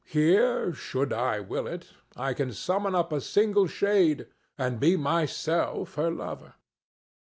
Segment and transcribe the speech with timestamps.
[0.07, 4.25] Here, should I will it, I can summon up a single shade
[4.57, 6.55] and be myself her lover.